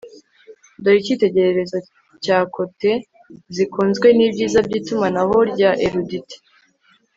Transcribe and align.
Dore 0.83 0.97
icyitegererezo 1.01 1.77
cya 2.23 2.37
cote 2.53 2.91
zikunzwe 3.55 4.07
nibyiza 4.17 4.59
bya 4.67 4.77
itumanaho 4.81 5.35
rya 5.51 5.71
erudite 5.85 6.35